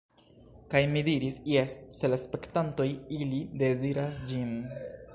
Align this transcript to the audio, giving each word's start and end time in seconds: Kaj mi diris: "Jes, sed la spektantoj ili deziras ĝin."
Kaj 0.71 0.79
mi 0.93 1.03
diris: 1.07 1.37
"Jes, 1.51 1.77
sed 1.99 2.13
la 2.15 2.21
spektantoj 2.23 2.89
ili 3.21 3.45
deziras 3.65 4.23
ĝin." 4.33 4.61